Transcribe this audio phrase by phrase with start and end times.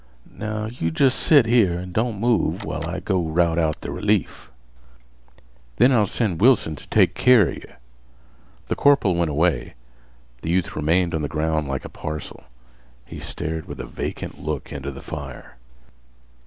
[0.35, 4.49] Now, you jest sit here an' don't move, while I go rout out th' relief.
[5.75, 7.75] Then I'll send Wilson t' take keer 'a yeh."
[8.67, 9.75] The corporal went away.
[10.41, 12.43] The youth remained on the ground like a parcel.
[13.05, 15.57] He stared with a vacant look into the fire.